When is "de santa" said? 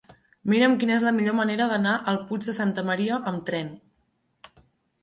2.49-2.87